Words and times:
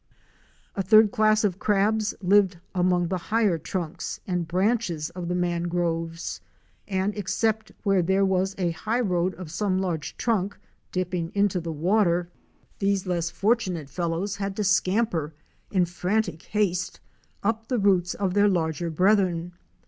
A 0.75 0.81
third 0.81 1.11
class 1.11 1.43
of 1.43 1.59
crabs 1.59 2.15
lived 2.23 2.57
among 2.73 3.09
the 3.09 3.19
higher 3.19 3.59
trunks 3.59 4.19
and 4.25 4.47
branches 4.47 5.11
of 5.11 5.27
the 5.27 5.35
mangroves, 5.35 6.41
and, 6.87 7.15
except 7.15 7.71
where 7.83 8.01
there 8.01 8.25
was 8.25 8.55
a 8.57 8.71
highroad 8.71 9.35
of 9.35 9.51
some 9.51 9.77
large 9.77 10.17
trunk 10.17 10.57
dipping 10.91 11.31
into 11.35 11.59
the 11.61 11.71
water, 11.71 12.31
these 12.79 13.03
18 13.03 13.11
OUR 13.11 13.13
SEARCH 13.13 13.13
FOR 13.13 13.13
A 13.13 13.13
WILDERNESS. 13.13 13.27
less 13.27 13.39
fortunate 13.69 13.89
fellows 13.91 14.35
had 14.37 14.55
to 14.55 14.63
scamper 14.63 15.33
in 15.69 15.85
frantic 15.85 16.41
haste 16.41 16.99
up 17.43 17.67
the 17.67 17.77
roots 17.77 18.15
of 18.15 18.33
their 18.33 18.49
larger 18.49 18.89
brethren. 18.89 19.53